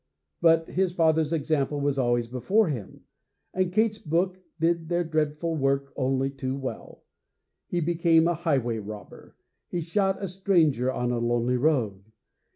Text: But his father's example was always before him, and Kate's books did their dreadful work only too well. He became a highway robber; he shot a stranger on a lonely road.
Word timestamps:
But 0.41 0.67
his 0.69 0.95
father's 0.95 1.31
example 1.31 1.79
was 1.79 1.99
always 1.99 2.25
before 2.27 2.69
him, 2.69 3.01
and 3.53 3.71
Kate's 3.71 3.99
books 3.99 4.39
did 4.59 4.89
their 4.89 5.03
dreadful 5.03 5.55
work 5.55 5.93
only 5.95 6.31
too 6.31 6.55
well. 6.55 7.03
He 7.67 7.81
became 7.81 8.27
a 8.27 8.33
highway 8.33 8.79
robber; 8.79 9.35
he 9.67 9.79
shot 9.79 10.17
a 10.19 10.27
stranger 10.27 10.91
on 10.91 11.11
a 11.11 11.19
lonely 11.19 11.57
road. 11.57 12.05